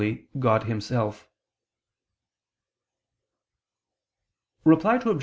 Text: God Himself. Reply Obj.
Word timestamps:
God 0.47 0.63
Himself. 0.63 1.27
Reply 4.65 4.95
Obj. 5.05 5.19